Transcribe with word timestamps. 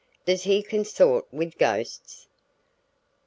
"Does 0.25 0.41
he 0.45 0.63
consort 0.63 1.27
with 1.31 1.59
ghosts?" 1.59 2.27